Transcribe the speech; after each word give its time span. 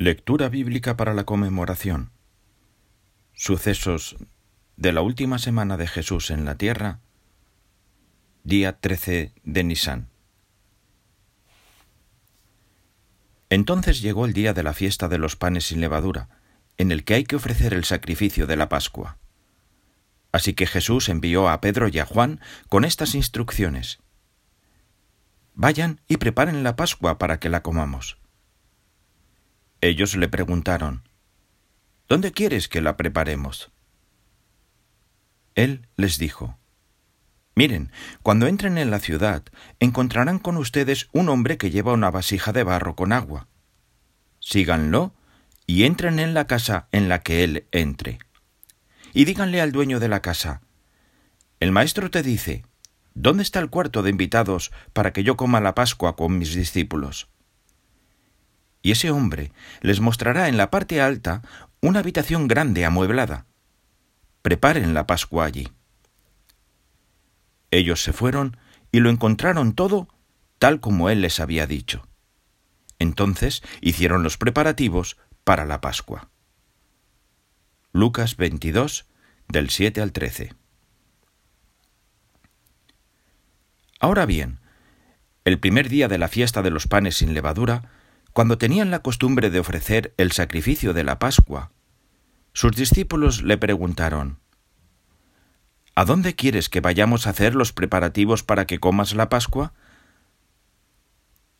Lectura 0.00 0.48
bíblica 0.48 0.96
para 0.96 1.12
la 1.12 1.24
conmemoración. 1.24 2.12
Sucesos 3.32 4.14
de 4.76 4.92
la 4.92 5.00
última 5.00 5.40
semana 5.40 5.76
de 5.76 5.88
Jesús 5.88 6.30
en 6.30 6.44
la 6.44 6.54
tierra, 6.54 7.00
día 8.44 8.78
13 8.78 9.32
de 9.42 9.64
Nisan. 9.64 10.08
Entonces 13.50 14.00
llegó 14.00 14.24
el 14.24 14.34
día 14.34 14.54
de 14.54 14.62
la 14.62 14.72
fiesta 14.72 15.08
de 15.08 15.18
los 15.18 15.34
panes 15.34 15.66
sin 15.66 15.80
levadura, 15.80 16.28
en 16.76 16.92
el 16.92 17.02
que 17.02 17.14
hay 17.14 17.24
que 17.24 17.34
ofrecer 17.34 17.74
el 17.74 17.84
sacrificio 17.84 18.46
de 18.46 18.54
la 18.54 18.68
Pascua. 18.68 19.18
Así 20.30 20.54
que 20.54 20.68
Jesús 20.68 21.08
envió 21.08 21.48
a 21.48 21.60
Pedro 21.60 21.88
y 21.88 21.98
a 21.98 22.06
Juan 22.06 22.40
con 22.68 22.84
estas 22.84 23.16
instrucciones. 23.16 23.98
Vayan 25.54 26.00
y 26.06 26.18
preparen 26.18 26.62
la 26.62 26.76
Pascua 26.76 27.18
para 27.18 27.40
que 27.40 27.48
la 27.48 27.64
comamos. 27.64 28.17
Ellos 29.80 30.16
le 30.16 30.28
preguntaron, 30.28 31.08
¿Dónde 32.08 32.32
quieres 32.32 32.68
que 32.68 32.80
la 32.80 32.96
preparemos? 32.96 33.70
Él 35.54 35.86
les 35.96 36.18
dijo, 36.18 36.58
Miren, 37.54 37.92
cuando 38.22 38.46
entren 38.46 38.78
en 38.78 38.90
la 38.90 38.98
ciudad, 38.98 39.42
encontrarán 39.78 40.38
con 40.38 40.56
ustedes 40.56 41.08
un 41.12 41.28
hombre 41.28 41.58
que 41.58 41.70
lleva 41.70 41.92
una 41.92 42.10
vasija 42.10 42.52
de 42.52 42.62
barro 42.62 42.96
con 42.96 43.12
agua. 43.12 43.48
Síganlo 44.40 45.14
y 45.66 45.84
entren 45.84 46.18
en 46.18 46.34
la 46.34 46.46
casa 46.46 46.88
en 46.92 47.08
la 47.08 47.20
que 47.20 47.44
él 47.44 47.66
entre. 47.70 48.18
Y 49.12 49.26
díganle 49.26 49.60
al 49.60 49.72
dueño 49.72 50.00
de 50.00 50.08
la 50.08 50.22
casa, 50.22 50.62
El 51.60 51.72
maestro 51.72 52.10
te 52.10 52.22
dice, 52.22 52.64
¿dónde 53.14 53.42
está 53.42 53.58
el 53.58 53.70
cuarto 53.70 54.02
de 54.02 54.10
invitados 54.10 54.72
para 54.92 55.12
que 55.12 55.24
yo 55.24 55.36
coma 55.36 55.60
la 55.60 55.74
Pascua 55.74 56.14
con 56.14 56.38
mis 56.38 56.54
discípulos? 56.54 57.28
Y 58.82 58.92
ese 58.92 59.10
hombre 59.10 59.52
les 59.80 60.00
mostrará 60.00 60.48
en 60.48 60.56
la 60.56 60.70
parte 60.70 61.00
alta 61.00 61.42
una 61.80 62.00
habitación 62.00 62.48
grande 62.48 62.84
amueblada. 62.84 63.46
Preparen 64.42 64.94
la 64.94 65.06
Pascua 65.06 65.44
allí. 65.44 65.68
Ellos 67.70 68.02
se 68.02 68.12
fueron 68.12 68.56
y 68.92 69.00
lo 69.00 69.10
encontraron 69.10 69.74
todo 69.74 70.08
tal 70.58 70.80
como 70.80 71.10
él 71.10 71.20
les 71.20 71.40
había 71.40 71.66
dicho. 71.66 72.06
Entonces 72.98 73.62
hicieron 73.80 74.22
los 74.22 74.38
preparativos 74.38 75.16
para 75.44 75.64
la 75.64 75.80
Pascua. 75.80 76.30
Lucas 77.92 78.36
22, 78.36 79.06
del 79.48 79.70
7 79.70 80.00
al 80.00 80.12
13. 80.12 80.54
Ahora 84.00 84.26
bien, 84.26 84.60
el 85.44 85.58
primer 85.58 85.88
día 85.88 86.08
de 86.08 86.18
la 86.18 86.28
fiesta 86.28 86.62
de 86.62 86.70
los 86.70 86.86
panes 86.86 87.16
sin 87.16 87.34
levadura, 87.34 87.90
cuando 88.32 88.58
tenían 88.58 88.90
la 88.90 89.00
costumbre 89.00 89.50
de 89.50 89.60
ofrecer 89.60 90.14
el 90.16 90.32
sacrificio 90.32 90.92
de 90.92 91.04
la 91.04 91.18
Pascua, 91.18 91.72
sus 92.52 92.72
discípulos 92.72 93.42
le 93.42 93.58
preguntaron, 93.58 94.38
¿A 95.98 96.04
dónde 96.04 96.36
quieres 96.36 96.68
que 96.68 96.80
vayamos 96.80 97.26
a 97.26 97.30
hacer 97.30 97.56
los 97.56 97.72
preparativos 97.72 98.44
para 98.44 98.68
que 98.68 98.78
comas 98.78 99.16
la 99.16 99.28
Pascua? 99.28 99.72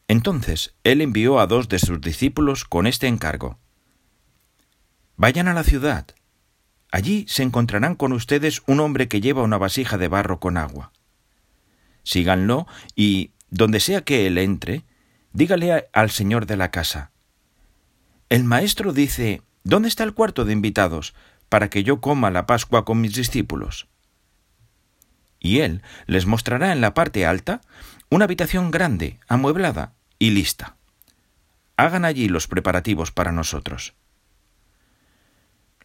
Entonces 0.06 0.76
él 0.84 1.00
envió 1.00 1.40
a 1.40 1.48
dos 1.48 1.68
de 1.68 1.80
sus 1.80 2.00
discípulos 2.00 2.64
con 2.64 2.86
este 2.86 3.08
encargo. 3.08 3.58
Vayan 5.16 5.48
a 5.48 5.54
la 5.54 5.64
ciudad. 5.64 6.06
Allí 6.92 7.26
se 7.26 7.42
encontrarán 7.42 7.96
con 7.96 8.12
ustedes 8.12 8.62
un 8.68 8.78
hombre 8.78 9.08
que 9.08 9.20
lleva 9.20 9.42
una 9.42 9.58
vasija 9.58 9.98
de 9.98 10.06
barro 10.06 10.38
con 10.38 10.56
agua. 10.56 10.92
Síganlo 12.04 12.68
y, 12.94 13.32
donde 13.50 13.80
sea 13.80 14.02
que 14.02 14.28
él 14.28 14.38
entre, 14.38 14.84
dígale 15.38 15.88
al 15.92 16.10
señor 16.10 16.46
de 16.46 16.56
la 16.56 16.72
casa. 16.72 17.12
El 18.28 18.42
maestro 18.42 18.92
dice, 18.92 19.40
¿dónde 19.62 19.86
está 19.88 20.02
el 20.02 20.12
cuarto 20.12 20.44
de 20.44 20.52
invitados 20.52 21.14
para 21.48 21.70
que 21.70 21.84
yo 21.84 22.00
coma 22.00 22.32
la 22.32 22.44
Pascua 22.44 22.84
con 22.84 23.00
mis 23.00 23.14
discípulos? 23.14 23.86
Y 25.38 25.60
él 25.60 25.82
les 26.06 26.26
mostrará 26.26 26.72
en 26.72 26.80
la 26.80 26.92
parte 26.92 27.24
alta 27.24 27.60
una 28.10 28.24
habitación 28.24 28.72
grande, 28.72 29.20
amueblada 29.28 29.94
y 30.18 30.30
lista. 30.30 30.76
Hagan 31.76 32.04
allí 32.04 32.28
los 32.28 32.48
preparativos 32.48 33.12
para 33.12 33.30
nosotros. 33.30 33.94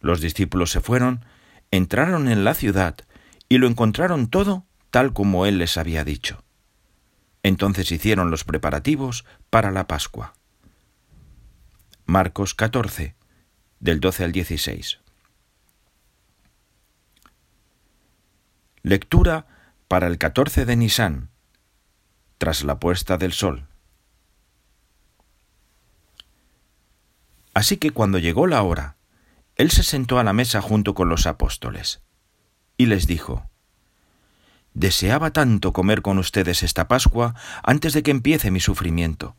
Los 0.00 0.20
discípulos 0.20 0.72
se 0.72 0.80
fueron, 0.80 1.24
entraron 1.70 2.26
en 2.26 2.42
la 2.42 2.54
ciudad 2.54 2.96
y 3.48 3.58
lo 3.58 3.68
encontraron 3.68 4.26
todo 4.26 4.66
tal 4.90 5.12
como 5.12 5.46
él 5.46 5.58
les 5.58 5.76
había 5.76 6.02
dicho. 6.02 6.42
Entonces 7.44 7.92
hicieron 7.92 8.30
los 8.30 8.42
preparativos 8.42 9.26
para 9.50 9.70
la 9.70 9.86
Pascua. 9.86 10.34
Marcos 12.06 12.54
14, 12.54 13.14
del 13.80 14.00
12 14.00 14.24
al 14.24 14.32
16. 14.32 15.00
Lectura 18.82 19.46
para 19.88 20.06
el 20.06 20.16
14 20.16 20.64
de 20.64 20.76
Nisán, 20.76 21.28
tras 22.38 22.64
la 22.64 22.80
puesta 22.80 23.18
del 23.18 23.34
sol. 23.34 23.68
Así 27.52 27.76
que 27.76 27.90
cuando 27.90 28.18
llegó 28.18 28.46
la 28.46 28.62
hora, 28.62 28.96
él 29.56 29.70
se 29.70 29.82
sentó 29.82 30.18
a 30.18 30.24
la 30.24 30.32
mesa 30.32 30.62
junto 30.62 30.94
con 30.94 31.10
los 31.10 31.26
apóstoles, 31.26 32.02
y 32.78 32.86
les 32.86 33.06
dijo, 33.06 33.50
Deseaba 34.74 35.30
tanto 35.30 35.72
comer 35.72 36.02
con 36.02 36.18
ustedes 36.18 36.64
esta 36.64 36.88
Pascua 36.88 37.34
antes 37.62 37.92
de 37.92 38.02
que 38.02 38.10
empiece 38.10 38.50
mi 38.50 38.58
sufrimiento. 38.60 39.36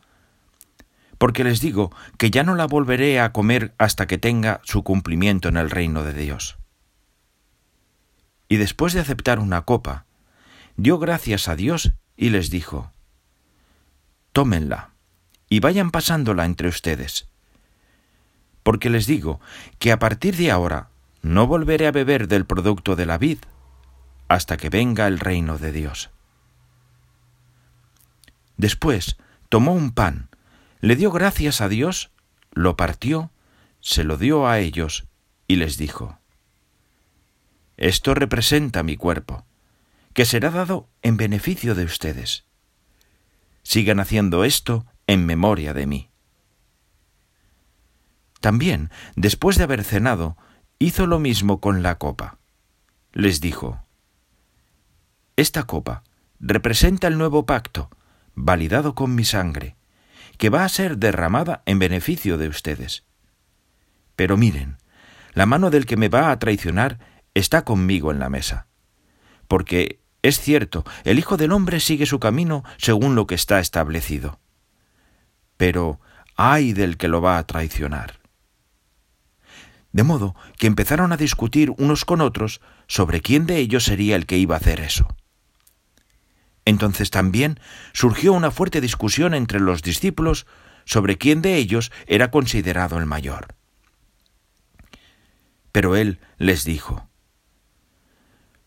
Porque 1.18 1.44
les 1.44 1.60
digo 1.60 1.92
que 2.18 2.32
ya 2.32 2.44
no 2.44 2.56
la 2.56 2.66
volveré 2.66 3.20
a 3.20 3.32
comer 3.34 3.74
hasta 3.78 4.08
que 4.08 4.18
tenga 4.18 4.62
su 4.64 4.84
cumplimiento 4.84 5.50
en 5.50 5.58
el 5.58 5.70
reino 5.70 6.04
de 6.04 6.14
Dios. 6.14 6.58
Y 8.48 8.58
después 8.58 8.94
de 8.94 9.02
aceptar 9.02 9.40
una 9.40 9.64
copa, 9.64 10.06
dio 10.78 11.00
gracias 11.00 11.48
a 11.50 11.56
Dios 11.56 11.94
y 12.16 12.30
les 12.30 12.50
dijo, 12.50 12.92
Tómenla 14.32 14.92
y 15.50 15.60
vayan 15.60 15.92
pasándola 15.92 16.46
entre 16.46 16.68
ustedes. 16.68 17.28
Porque 18.64 18.90
les 18.90 19.06
digo 19.06 19.40
que 19.80 19.92
a 19.92 20.00
partir 20.00 20.36
de 20.36 20.52
ahora 20.52 20.90
no 21.22 21.48
volveré 21.48 21.88
a 21.88 21.92
beber 21.92 22.28
del 22.28 22.46
producto 22.46 22.96
de 22.96 23.06
la 23.06 23.18
vid 23.18 23.40
hasta 24.28 24.58
que 24.58 24.70
venga 24.70 25.08
el 25.08 25.20
reino 25.20 25.58
de 25.58 25.72
Dios. 25.72 26.10
Después 28.58 29.18
tomó 29.50 29.74
un 29.74 29.92
pan, 29.92 30.30
le 30.80 30.96
dio 30.96 31.12
gracias 31.12 31.62
a 31.62 31.70
Dios, 31.70 32.12
lo 32.52 32.78
partió, 32.78 33.32
se 33.82 34.04
lo 34.04 34.18
dio 34.18 34.48
a 34.48 34.60
ellos 34.60 35.08
y 35.48 35.58
les 35.58 35.78
dijo, 35.78 36.20
Esto 37.78 38.14
representa 38.14 38.84
mi 38.84 38.98
cuerpo, 38.98 39.46
que 40.14 40.26
será 40.26 40.50
dado 40.50 40.90
en 41.02 41.18
beneficio 41.18 41.76
de 41.76 41.84
ustedes. 41.84 42.46
Sigan 43.64 44.00
haciendo 44.00 44.44
esto 44.44 44.86
en 45.08 45.26
memoria 45.26 45.74
de 45.74 45.88
mí. 45.88 46.10
También, 48.40 48.92
después 49.16 49.58
de 49.58 49.64
haber 49.64 49.84
cenado, 49.84 50.38
hizo 50.80 51.08
lo 51.08 51.20
mismo 51.20 51.60
con 51.60 51.84
la 51.84 51.98
copa. 51.98 52.38
Les 53.12 53.42
dijo, 53.42 53.85
esta 55.38 55.64
copa 55.64 56.04
representa 56.40 57.08
el 57.08 57.18
nuevo 57.18 57.46
pacto, 57.46 57.90
validado 58.36 58.96
con 58.96 59.16
mi 59.16 59.26
sangre, 59.26 59.76
que 60.38 60.50
va 60.50 60.64
a 60.64 60.70
ser 60.70 60.98
derramada 60.98 61.62
en 61.66 61.80
beneficio 61.80 62.38
de 62.38 62.48
ustedes. 62.48 63.04
Pero 64.16 64.38
miren, 64.38 64.78
la 65.34 65.46
mano 65.46 65.70
del 65.70 65.86
que 65.86 65.98
me 65.98 66.10
va 66.10 66.32
a 66.32 66.40
traicionar 66.40 67.00
está 67.34 67.66
conmigo 67.66 68.12
en 68.12 68.20
la 68.20 68.30
mesa. 68.30 68.68
Porque 69.48 70.00
es 70.22 70.40
cierto, 70.40 70.86
el 71.04 71.20
Hijo 71.20 71.38
del 71.38 71.52
Hombre 71.52 71.80
sigue 71.80 72.06
su 72.06 72.20
camino 72.20 72.64
según 72.78 73.16
lo 73.16 73.28
que 73.28 73.36
está 73.36 73.60
establecido. 73.60 74.40
Pero 75.58 76.00
ay 76.36 76.74
del 76.74 76.98
que 76.98 77.08
lo 77.08 77.22
va 77.22 77.38
a 77.38 77.46
traicionar. 77.46 78.20
De 79.92 80.04
modo 80.04 80.36
que 80.58 80.68
empezaron 80.68 81.14
a 81.14 81.18
discutir 81.18 81.72
unos 81.78 82.04
con 82.06 82.22
otros 82.22 82.60
sobre 82.88 83.22
quién 83.22 83.46
de 83.46 83.58
ellos 83.58 83.86
sería 83.86 84.16
el 84.16 84.26
que 84.26 84.38
iba 84.38 84.56
a 84.56 84.60
hacer 84.60 84.82
eso. 84.82 85.08
Entonces 86.66 87.12
también 87.12 87.60
surgió 87.94 88.34
una 88.34 88.50
fuerte 88.50 88.82
discusión 88.82 89.36
entre 89.36 89.60
los 89.60 89.84
discípulos 89.84 90.48
sobre 90.84 91.18
quién 91.18 91.44
de 91.44 91.56
ellos 91.56 91.92
era 92.08 92.32
considerado 92.32 92.98
el 92.98 93.06
mayor. 93.06 93.56
Pero 95.72 95.96
él 95.96 96.20
les 96.38 96.64
dijo, 96.64 97.08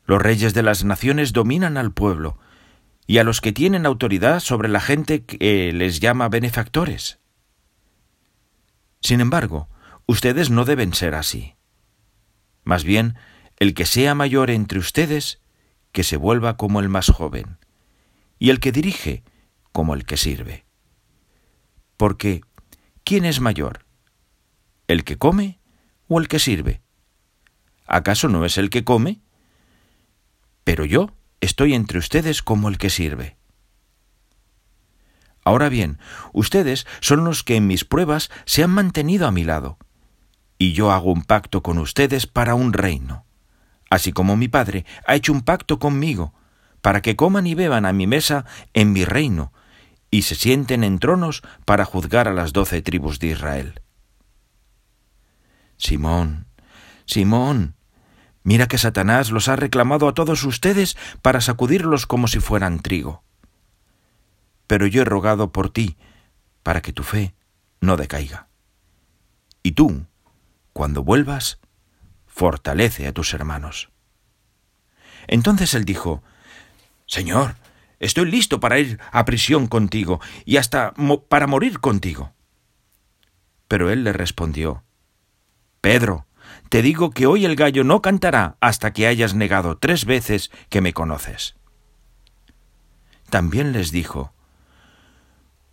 Los 0.05 0.23
reyes 0.23 0.55
de 0.55 0.63
las 0.63 0.85
naciones 0.85 1.33
dominan 1.33 1.77
al 1.77 1.93
pueblo 1.93 2.39
y 3.07 3.19
a 3.19 3.25
los 3.25 3.41
que 3.41 3.53
tienen 3.53 3.85
autoridad 3.85 4.41
sobre 4.41 4.69
la 4.69 4.81
gente 4.81 5.25
que 5.25 5.73
les 5.73 5.99
llama 5.99 6.29
benefactores. 6.29 7.19
Sin 9.01 9.21
embargo, 9.21 9.69
ustedes 10.07 10.51
no 10.51 10.65
deben 10.65 10.93
ser 10.95 11.15
así. 11.15 11.55
Más 12.65 12.85
bien, 12.85 13.17
el 13.57 13.75
que 13.75 13.87
sea 13.87 14.15
mayor 14.15 14.51
entre 14.51 14.79
ustedes, 14.79 15.41
que 15.91 16.05
se 16.05 16.17
vuelva 16.17 16.57
como 16.57 16.81
el 16.81 16.89
más 16.89 17.09
joven 17.09 17.58
y 18.39 18.51
el 18.51 18.61
que 18.61 18.73
dirige 18.73 19.23
como 19.73 19.95
el 19.95 20.05
que 20.05 20.17
sirve. 20.17 20.65
Porque, 21.97 22.43
¿quién 23.05 23.25
es 23.25 23.41
mayor? 23.41 23.85
¿El 24.87 25.05
que 25.05 25.19
come 25.19 25.61
o 26.09 26.21
el 26.21 26.29
que 26.29 26.39
sirve? 26.39 26.83
¿Acaso 27.87 28.29
no 28.29 28.45
es 28.45 28.59
el 28.59 28.71
que 28.71 28.85
come? 28.85 29.21
Pero 30.65 30.85
yo 30.85 31.15
estoy 31.41 31.75
entre 31.75 31.99
ustedes 31.99 32.43
como 32.43 32.69
el 32.69 32.79
que 32.79 32.91
sirve. 32.91 33.37
Ahora 35.45 35.69
bien, 35.71 35.99
ustedes 36.35 36.87
son 37.01 37.25
los 37.25 37.43
que 37.43 37.57
en 37.57 37.67
mis 37.67 37.85
pruebas 37.85 38.31
se 38.45 38.63
han 38.63 38.71
mantenido 38.71 39.27
a 39.27 39.31
mi 39.31 39.45
lado, 39.45 39.79
y 40.59 40.73
yo 40.73 40.93
hago 40.93 41.11
un 41.11 41.23
pacto 41.23 41.63
con 41.63 41.79
ustedes 41.79 42.27
para 42.27 42.55
un 42.55 42.75
reino, 42.75 43.25
así 43.89 44.13
como 44.13 44.37
mi 44.37 44.49
Padre 44.49 44.85
ha 45.07 45.15
hecho 45.15 45.33
un 45.33 45.41
pacto 45.41 45.79
conmigo, 45.79 46.35
para 46.81 47.03
que 47.03 47.17
coman 47.17 47.47
y 47.47 47.55
beban 47.55 47.87
a 47.87 47.93
mi 47.93 48.07
mesa 48.07 48.45
en 48.75 48.93
mi 48.93 49.05
reino, 49.05 49.53
y 50.11 50.23
se 50.23 50.35
sienten 50.35 50.85
en 50.85 50.99
tronos 50.99 51.43
para 51.65 51.85
juzgar 51.85 52.29
a 52.29 52.33
las 52.33 52.53
doce 52.53 52.83
tribus 52.83 53.19
de 53.19 53.29
Israel. 53.29 53.83
Simón, 55.77 56.47
Simón, 57.05 57.77
mira 58.43 58.67
que 58.67 58.79
Satanás 58.79 59.31
los 59.31 59.49
ha 59.49 59.57
reclamado 59.57 60.09
a 60.09 60.15
todos 60.15 60.45
ustedes 60.45 60.97
para 61.23 61.41
sacudirlos 61.41 62.07
como 62.07 62.29
si 62.29 62.41
fueran 62.41 62.81
trigo. 62.81 63.23
Pero 64.67 64.87
yo 64.87 65.03
he 65.03 65.05
rogado 65.05 65.53
por 65.53 65.71
ti, 65.71 65.97
para 66.63 66.83
que 66.83 66.93
tu 66.93 67.03
fe 67.03 67.35
no 67.81 67.97
decaiga. 67.97 68.49
Y 69.63 69.73
tú, 69.73 70.07
cuando 70.73 71.03
vuelvas, 71.03 71.59
fortalece 72.27 73.07
a 73.07 73.13
tus 73.13 73.33
hermanos. 73.35 73.91
Entonces 75.27 75.75
él 75.75 75.85
dijo, 75.85 76.23
Señor, 77.09 77.57
estoy 77.99 78.31
listo 78.31 78.61
para 78.61 78.79
ir 78.79 79.01
a 79.11 79.25
prisión 79.25 79.67
contigo 79.67 80.21
y 80.45 80.59
hasta 80.59 80.93
para 81.29 81.47
morir 81.47 81.81
contigo. 81.81 82.33
Pero 83.67 83.91
él 83.91 84.05
le 84.05 84.13
respondió, 84.13 84.85
Pedro, 85.81 86.27
te 86.69 86.83
digo 86.83 87.11
que 87.11 87.27
hoy 87.27 87.47
el 87.47 87.57
gallo 87.57 87.83
no 87.83 88.03
cantará 88.03 88.57
hasta 88.61 88.93
que 88.93 89.07
hayas 89.07 89.35
negado 89.35 89.79
tres 89.79 90.05
veces 90.05 90.51
que 90.69 90.83
me 90.83 90.93
conoces. 90.93 91.57
También 93.31 93.73
les 93.73 93.91
dijo, 93.91 94.33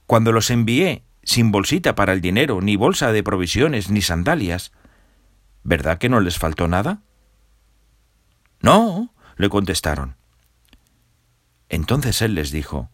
Cuando 0.05 0.31
los 0.31 0.49
envié 0.49 1.03
sin 1.23 1.51
bolsita 1.51 1.95
para 1.95 2.13
el 2.13 2.21
dinero, 2.21 2.61
ni 2.61 2.77
bolsa 2.77 3.11
de 3.11 3.23
provisiones, 3.23 3.89
ni 3.89 4.01
sandalias, 4.01 4.71
¿verdad 5.63 5.97
que 5.97 6.07
no 6.07 6.21
les 6.21 6.37
faltó 6.37 6.69
nada? 6.69 7.01
No, 8.61 9.13
le 9.35 9.49
contestaron. 9.49 10.15
Entonces 11.69 12.21
él 12.21 12.35
les 12.35 12.51
dijo, 12.51 12.89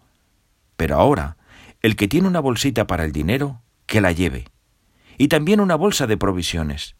Pero 0.77 0.97
ahora, 0.97 1.37
el 1.81 1.95
que 1.95 2.07
tiene 2.07 2.27
una 2.27 2.39
bolsita 2.39 2.87
para 2.87 3.05
el 3.05 3.11
dinero, 3.11 3.61
que 3.85 4.01
la 4.01 4.11
lleve, 4.11 4.45
y 5.17 5.27
también 5.27 5.59
una 5.59 5.75
bolsa 5.75 6.07
de 6.07 6.17
provisiones 6.17 6.95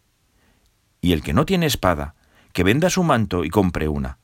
y 1.01 1.13
el 1.13 1.23
que 1.23 1.33
no 1.33 1.45
tiene 1.45 1.65
espada, 1.65 2.15
que 2.53 2.63
venda 2.63 2.89
su 2.89 3.03
manto 3.03 3.44
y 3.44 3.50
compre 3.50 3.88
una. 3.88 4.19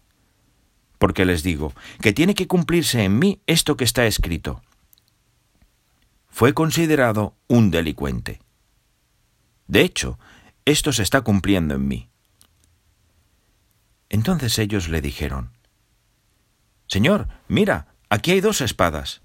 Porque 0.99 1.25
les 1.25 1.43
digo 1.43 1.73
que 2.01 2.13
tiene 2.13 2.35
que 2.35 2.47
cumplirse 2.47 3.03
en 3.03 3.19
mí 3.19 3.41
esto 3.47 3.75
que 3.75 3.83
está 3.83 4.05
escrito. 4.05 4.61
Fue 6.29 6.53
considerado 6.53 7.35
un 7.47 7.71
delincuente. 7.71 8.39
De 9.67 9.81
hecho, 9.81 10.19
esto 10.65 10.93
se 10.93 11.03
está 11.03 11.21
cumpliendo 11.21 11.75
en 11.75 11.87
mí. 11.87 12.09
Entonces 14.09 14.57
ellos 14.59 14.87
le 14.87 15.01
dijeron, 15.01 15.56
Señor, 16.87 17.27
mira, 17.47 17.95
aquí 18.09 18.31
hay 18.31 18.41
dos 18.41 18.61
espadas. 18.61 19.21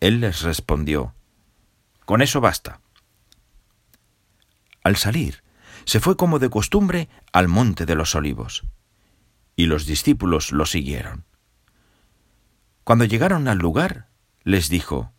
Él 0.00 0.20
les 0.20 0.42
respondió, 0.42 1.14
Con 2.06 2.22
eso 2.22 2.40
basta. 2.40 2.80
Al 4.82 4.96
salir, 4.96 5.42
se 5.84 6.00
fue 6.00 6.16
como 6.16 6.38
de 6.38 6.50
costumbre 6.50 7.08
al 7.32 7.48
monte 7.48 7.86
de 7.86 7.94
los 7.94 8.14
olivos, 8.14 8.64
y 9.56 9.66
los 9.66 9.86
discípulos 9.86 10.52
lo 10.52 10.64
siguieron. 10.64 11.24
Cuando 12.84 13.04
llegaron 13.04 13.46
al 13.46 13.58
lugar, 13.58 14.08
les 14.42 14.68
dijo, 14.68 15.12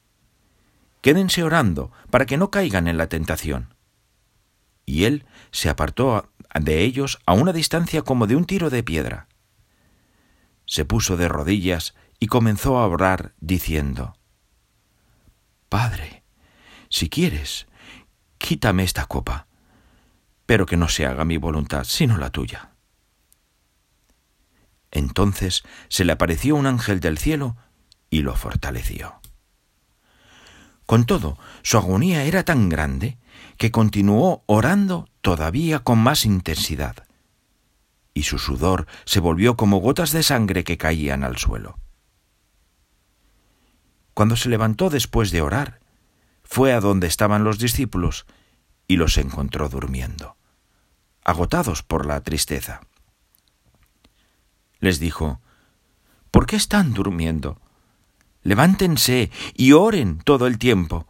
Quédense 1.02 1.44
orando 1.44 1.92
para 2.10 2.26
que 2.26 2.38
no 2.38 2.52
caigan 2.52 2.88
en 2.88 2.98
la 2.98 3.08
tentación. 3.08 3.74
Y 4.86 5.06
él 5.06 5.26
se 5.52 5.70
apartó 5.70 6.32
de 6.60 6.82
ellos 6.82 7.20
a 7.26 7.34
una 7.34 7.54
distancia 7.54 8.02
como 8.02 8.28
de 8.28 8.36
un 8.36 8.46
tiro 8.46 8.70
de 8.70 8.84
piedra. 8.84 9.28
Se 10.72 10.86
puso 10.86 11.18
de 11.18 11.28
rodillas 11.28 11.96
y 12.18 12.28
comenzó 12.28 12.80
a 12.80 12.88
orar 12.88 13.34
diciendo, 13.42 14.16
Padre, 15.68 16.24
si 16.88 17.10
quieres, 17.10 17.68
quítame 18.38 18.84
esta 18.84 19.06
copa 19.06 19.48
pero 20.52 20.66
que 20.66 20.76
no 20.76 20.90
se 20.90 21.06
haga 21.06 21.24
mi 21.24 21.38
voluntad, 21.38 21.86
sino 21.86 22.18
la 22.18 22.30
tuya. 22.30 22.72
Entonces 24.92 25.64
se 25.88 26.04
le 26.04 26.12
apareció 26.12 26.58
un 26.58 26.68
ángel 26.68 27.00
del 27.00 27.18
cielo 27.18 27.56
y 28.10 28.22
lo 28.22 28.36
fortaleció. 28.36 29.22
Con 30.86 31.06
todo, 31.06 31.38
su 31.62 31.78
agonía 31.78 32.26
era 32.26 32.44
tan 32.44 32.68
grande 32.68 33.18
que 33.56 33.72
continuó 33.72 34.44
orando 34.46 35.08
todavía 35.22 35.80
con 35.80 36.00
más 36.00 36.26
intensidad, 36.26 36.98
y 38.14 38.24
su 38.24 38.40
sudor 38.40 38.88
se 39.06 39.20
volvió 39.20 39.56
como 39.56 39.78
gotas 39.78 40.12
de 40.12 40.24
sangre 40.24 40.64
que 40.64 40.78
caían 40.78 41.24
al 41.24 41.38
suelo. 41.38 41.80
Cuando 44.14 44.36
se 44.36 44.50
levantó 44.50 44.90
después 44.90 45.32
de 45.32 45.42
orar, 45.42 45.80
fue 46.44 46.74
a 46.74 46.82
donde 46.82 47.08
estaban 47.08 47.44
los 47.44 47.60
discípulos 47.60 48.26
y 48.88 48.98
los 48.98 49.18
encontró 49.18 49.70
durmiendo 49.70 50.36
agotados 51.24 51.84
por 51.84 52.06
la 52.06 52.22
tristeza. 52.22 52.82
Les 54.80 55.00
dijo, 55.00 55.42
¿por 56.32 56.46
qué 56.46 56.56
están 56.56 56.94
durmiendo? 56.94 57.60
Levántense 58.44 59.30
y 59.54 59.74
oren 59.74 60.20
todo 60.20 60.48
el 60.48 60.58
tiempo 60.58 61.08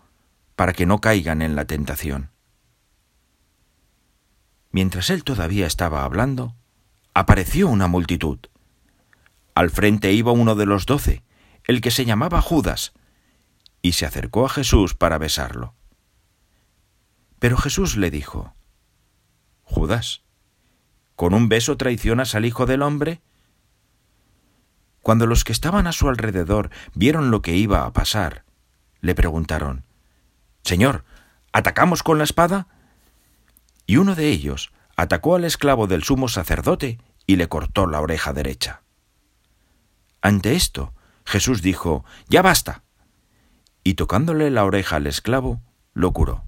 para 0.55 0.73
que 0.73 0.85
no 0.85 0.99
caigan 0.99 1.41
en 1.41 1.55
la 1.55 1.65
tentación. 1.65 2.31
Mientras 4.71 5.09
él 5.09 5.23
todavía 5.23 5.65
estaba 5.65 6.03
hablando, 6.03 6.55
apareció 7.13 7.67
una 7.67 7.87
multitud. 7.87 8.39
Al 9.53 9.69
frente 9.69 10.13
iba 10.13 10.31
uno 10.31 10.55
de 10.55 10.65
los 10.65 10.85
doce, 10.85 11.23
el 11.65 11.81
que 11.81 11.91
se 11.91 12.05
llamaba 12.05 12.41
Judas, 12.41 12.93
y 13.81 13.93
se 13.93 14.05
acercó 14.05 14.45
a 14.45 14.49
Jesús 14.49 14.93
para 14.95 15.17
besarlo. 15.17 15.73
Pero 17.39 17.57
Jesús 17.57 17.97
le 17.97 18.11
dijo, 18.11 18.53
Judas, 19.63 20.21
¿con 21.15 21.33
un 21.33 21.49
beso 21.49 21.77
traicionas 21.77 22.35
al 22.35 22.45
Hijo 22.45 22.65
del 22.65 22.81
Hombre? 22.81 23.21
Cuando 25.01 25.25
los 25.25 25.43
que 25.43 25.51
estaban 25.51 25.87
a 25.87 25.91
su 25.91 26.07
alrededor 26.07 26.69
vieron 26.93 27.31
lo 27.31 27.41
que 27.41 27.55
iba 27.55 27.85
a 27.85 27.93
pasar, 27.93 28.43
le 29.01 29.15
preguntaron, 29.15 29.83
Señor, 30.63 31.03
¿atacamos 31.51 32.03
con 32.03 32.19
la 32.19 32.23
espada? 32.23 32.67
Y 33.87 33.97
uno 33.97 34.13
de 34.13 34.29
ellos 34.29 34.71
atacó 35.01 35.35
al 35.35 35.45
esclavo 35.45 35.87
del 35.87 36.03
sumo 36.03 36.27
sacerdote 36.27 36.99
y 37.25 37.35
le 37.35 37.47
cortó 37.47 37.87
la 37.87 38.01
oreja 38.01 38.33
derecha. 38.33 38.81
Ante 40.21 40.55
esto, 40.55 40.93
Jesús 41.25 41.61
dijo, 41.61 42.05
Ya 42.29 42.41
basta. 42.41 42.83
Y 43.83 43.95
tocándole 43.95 44.51
la 44.51 44.63
oreja 44.63 44.97
al 44.97 45.07
esclavo, 45.07 45.61
lo 45.93 46.11
curó. 46.11 46.43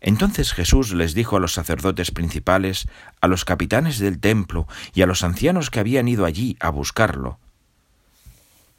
Entonces 0.00 0.52
Jesús 0.52 0.92
les 0.94 1.14
dijo 1.14 1.36
a 1.36 1.40
los 1.40 1.52
sacerdotes 1.52 2.10
principales, 2.10 2.88
a 3.20 3.28
los 3.28 3.44
capitanes 3.44 3.98
del 3.98 4.18
templo 4.18 4.66
y 4.94 5.02
a 5.02 5.06
los 5.06 5.22
ancianos 5.22 5.70
que 5.70 5.80
habían 5.80 6.08
ido 6.08 6.24
allí 6.24 6.56
a 6.60 6.70
buscarlo, 6.70 7.38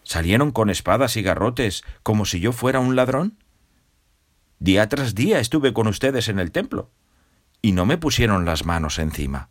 ¿Salieron 0.04 0.52
con 0.52 0.70
espadas 0.70 1.16
y 1.16 1.22
garrotes 1.22 1.84
como 2.04 2.26
si 2.26 2.40
yo 2.40 2.52
fuera 2.52 2.80
un 2.80 2.96
ladrón? 2.96 3.38
Día 4.60 4.88
tras 4.90 5.16
día 5.16 5.40
estuve 5.40 5.74
con 5.74 5.88
ustedes 5.88 6.28
en 6.28 6.40
el 6.40 6.52
templo, 6.52 6.92
y 7.64 7.72
no 7.72 7.88
me 7.88 7.98
pusieron 7.98 8.46
las 8.46 8.66
manos 8.66 9.00
encima. 9.00 9.50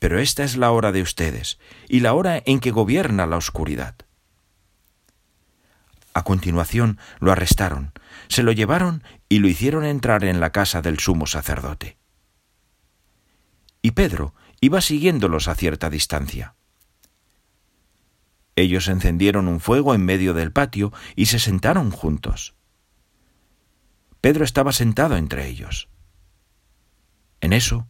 Pero 0.00 0.18
esta 0.18 0.42
es 0.42 0.56
la 0.56 0.72
hora 0.72 0.92
de 0.92 1.02
ustedes, 1.02 1.58
y 1.88 2.00
la 2.00 2.12
hora 2.12 2.42
en 2.44 2.58
que 2.58 2.72
gobierna 2.72 3.26
la 3.26 3.36
oscuridad. 3.36 3.94
A 6.14 6.24
continuación 6.24 6.98
lo 7.20 7.30
arrestaron, 7.30 7.92
se 8.26 8.42
lo 8.42 8.50
llevaron 8.50 9.04
y 9.28 9.38
lo 9.38 9.46
hicieron 9.46 9.84
entrar 9.84 10.24
en 10.24 10.40
la 10.40 10.50
casa 10.50 10.82
del 10.82 10.98
sumo 10.98 11.26
sacerdote. 11.26 11.96
Y 13.80 13.92
Pedro 13.92 14.34
iba 14.60 14.80
siguiéndolos 14.80 15.46
a 15.46 15.54
cierta 15.54 15.90
distancia. 15.90 16.56
Ellos 18.56 18.88
encendieron 18.88 19.46
un 19.46 19.60
fuego 19.60 19.94
en 19.94 20.04
medio 20.04 20.34
del 20.34 20.50
patio 20.50 20.92
y 21.14 21.26
se 21.26 21.38
sentaron 21.38 21.92
juntos. 21.92 22.56
Pedro 24.20 24.44
estaba 24.44 24.72
sentado 24.72 25.16
entre 25.16 25.46
ellos. 25.46 25.88
En 27.40 27.52
eso, 27.52 27.86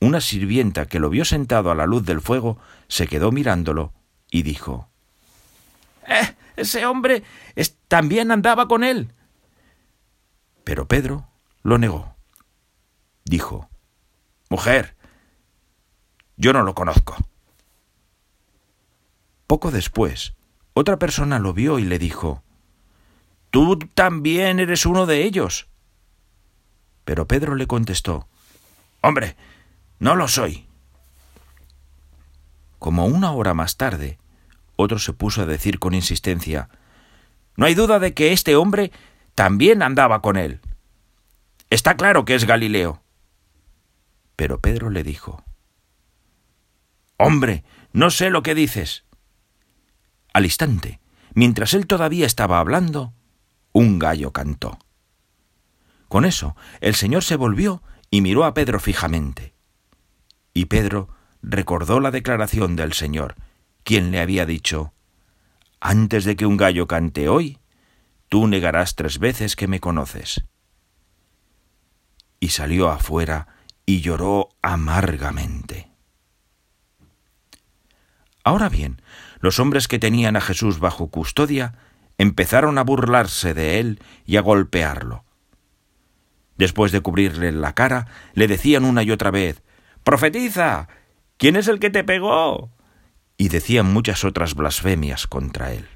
una 0.00 0.20
sirvienta 0.20 0.86
que 0.86 1.00
lo 1.00 1.10
vio 1.10 1.24
sentado 1.24 1.70
a 1.70 1.74
la 1.74 1.86
luz 1.86 2.04
del 2.04 2.20
fuego 2.20 2.58
se 2.88 3.06
quedó 3.06 3.32
mirándolo 3.32 3.92
y 4.30 4.42
dijo, 4.42 4.88
¡Eh! 6.06 6.34
Ese 6.58 6.84
hombre 6.86 7.22
también 7.86 8.32
andaba 8.32 8.66
con 8.66 8.82
él. 8.82 9.12
Pero 10.64 10.88
Pedro 10.88 11.28
lo 11.62 11.78
negó. 11.78 12.16
Dijo, 13.24 13.68
Mujer, 14.50 14.96
yo 16.36 16.52
no 16.52 16.64
lo 16.64 16.74
conozco. 16.74 17.16
Poco 19.46 19.70
después, 19.70 20.34
otra 20.74 20.98
persona 20.98 21.38
lo 21.38 21.52
vio 21.52 21.78
y 21.78 21.84
le 21.84 22.00
dijo, 22.00 22.42
Tú 23.50 23.78
también 23.94 24.58
eres 24.58 24.84
uno 24.84 25.06
de 25.06 25.22
ellos. 25.22 25.68
Pero 27.04 27.28
Pedro 27.28 27.54
le 27.54 27.68
contestó, 27.68 28.28
Hombre, 29.00 29.36
no 29.98 30.16
lo 30.16 30.28
soy. 30.28 30.66
Como 32.78 33.06
una 33.06 33.32
hora 33.32 33.54
más 33.54 33.76
tarde, 33.76 34.18
otro 34.76 34.98
se 34.98 35.12
puso 35.12 35.42
a 35.42 35.46
decir 35.46 35.78
con 35.78 35.94
insistencia, 35.94 36.68
No 37.56 37.66
hay 37.66 37.74
duda 37.74 37.98
de 37.98 38.14
que 38.14 38.32
este 38.32 38.54
hombre 38.54 38.92
también 39.34 39.82
andaba 39.82 40.22
con 40.22 40.36
él. 40.36 40.60
Está 41.70 41.96
claro 41.96 42.24
que 42.24 42.36
es 42.36 42.44
Galileo. 42.44 43.02
Pero 44.36 44.60
Pedro 44.60 44.90
le 44.90 45.02
dijo, 45.02 45.42
Hombre, 47.16 47.64
no 47.92 48.10
sé 48.10 48.30
lo 48.30 48.44
que 48.44 48.54
dices. 48.54 49.04
Al 50.32 50.44
instante, 50.44 51.00
mientras 51.34 51.74
él 51.74 51.88
todavía 51.88 52.26
estaba 52.26 52.60
hablando, 52.60 53.12
un 53.72 53.98
gallo 53.98 54.32
cantó. 54.32 54.78
Con 56.06 56.24
eso, 56.24 56.54
el 56.80 56.94
Señor 56.94 57.24
se 57.24 57.34
volvió 57.34 57.82
y 58.10 58.20
miró 58.20 58.44
a 58.44 58.54
Pedro 58.54 58.80
fijamente. 58.80 59.54
Y 60.54 60.66
Pedro 60.66 61.08
recordó 61.42 62.00
la 62.00 62.10
declaración 62.10 62.76
del 62.76 62.92
Señor, 62.92 63.36
quien 63.84 64.10
le 64.10 64.20
había 64.20 64.46
dicho, 64.46 64.92
Antes 65.80 66.24
de 66.24 66.34
que 66.34 66.44
un 66.44 66.56
gallo 66.56 66.88
cante 66.88 67.28
hoy, 67.28 67.58
tú 68.28 68.48
negarás 68.48 68.96
tres 68.96 69.18
veces 69.18 69.54
que 69.54 69.68
me 69.68 69.78
conoces. 69.78 70.44
Y 72.40 72.48
salió 72.48 72.90
afuera 72.90 73.46
y 73.86 74.00
lloró 74.00 74.48
amargamente. 74.60 75.90
Ahora 78.42 78.68
bien, 78.68 79.00
los 79.40 79.60
hombres 79.60 79.88
que 79.88 79.98
tenían 79.98 80.36
a 80.36 80.40
Jesús 80.40 80.80
bajo 80.80 81.08
custodia 81.08 81.74
empezaron 82.18 82.78
a 82.78 82.82
burlarse 82.82 83.54
de 83.54 83.78
él 83.78 84.02
y 84.26 84.36
a 84.36 84.40
golpearlo. 84.40 85.24
Después 86.58 86.92
de 86.92 87.00
cubrirle 87.00 87.52
la 87.52 87.72
cara, 87.72 88.06
le 88.34 88.46
decían 88.46 88.84
una 88.84 89.02
y 89.02 89.10
otra 89.10 89.30
vez 89.30 89.62
Profetiza. 90.04 90.88
¿Quién 91.38 91.56
es 91.56 91.68
el 91.68 91.78
que 91.78 91.90
te 91.90 92.04
pegó? 92.04 92.70
y 93.38 93.48
decían 93.48 93.86
muchas 93.86 94.24
otras 94.24 94.54
blasfemias 94.54 95.26
contra 95.26 95.72
él. 95.72 95.86